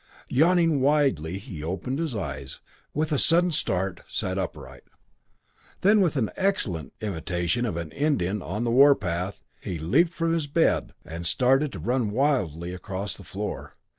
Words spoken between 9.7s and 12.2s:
leaped from his bed, and started to run